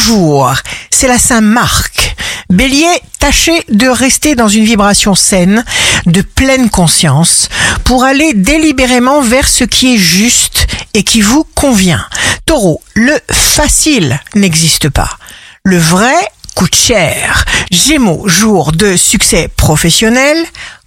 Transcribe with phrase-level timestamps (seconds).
[0.00, 0.54] bonjour,
[0.90, 2.16] c'est la Saint-Marc.
[2.48, 5.62] Bélier, tâchez de rester dans une vibration saine,
[6.06, 7.50] de pleine conscience,
[7.84, 12.06] pour aller délibérément vers ce qui est juste et qui vous convient.
[12.46, 15.10] Taureau, le facile n'existe pas.
[15.64, 16.14] Le vrai
[16.54, 17.44] coûte cher.
[17.70, 20.38] Gémeaux, jour de succès professionnel.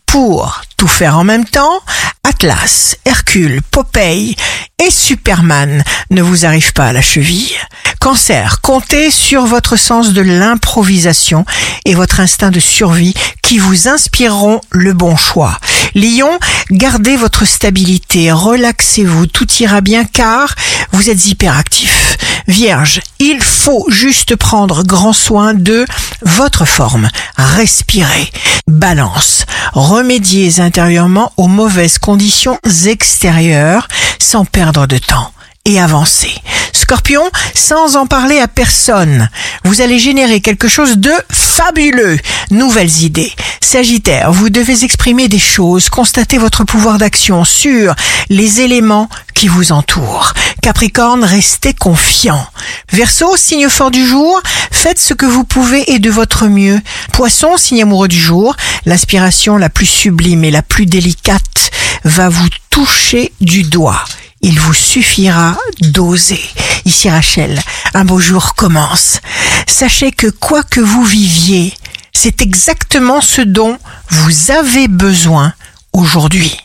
[0.07, 1.81] Pour tout faire en même temps,
[2.23, 4.35] Atlas, Hercule, Popeye
[4.79, 7.55] et Superman ne vous arrivent pas à la cheville.
[8.03, 11.45] Cancer, comptez sur votre sens de l'improvisation
[11.85, 15.57] et votre instinct de survie qui vous inspireront le bon choix.
[15.95, 16.37] Lion,
[16.69, 20.53] gardez votre stabilité, relaxez-vous, tout ira bien car
[20.91, 22.17] vous êtes hyperactif.
[22.49, 25.85] Vierge, il faut juste prendre grand soin de
[26.23, 27.07] votre forme.
[27.37, 28.29] Respirez.
[28.67, 33.87] Balance, remédiez intérieurement aux mauvaises conditions extérieures
[34.19, 35.31] sans perdre de temps
[35.63, 36.33] et avancer.
[36.83, 37.23] Scorpion,
[37.55, 39.29] sans en parler à personne,
[39.63, 42.19] vous allez générer quelque chose de fabuleux.
[42.51, 43.31] Nouvelles idées.
[43.61, 47.95] Sagittaire, vous devez exprimer des choses, constater votre pouvoir d'action sur
[48.27, 50.33] les éléments qui vous entourent.
[50.61, 52.45] Capricorne, restez confiant.
[52.91, 56.81] Verseau, signe fort du jour, faites ce que vous pouvez et de votre mieux.
[57.13, 61.71] Poisson, signe amoureux du jour, l'aspiration la plus sublime et la plus délicate
[62.03, 64.03] va vous toucher du doigt
[64.43, 66.41] il vous suffira d'oser.
[66.85, 67.61] Ici Rachel,
[67.93, 69.19] un beau jour commence.
[69.67, 71.73] Sachez que quoi que vous viviez,
[72.11, 73.77] c'est exactement ce dont
[74.09, 75.53] vous avez besoin
[75.93, 76.57] aujourd'hui.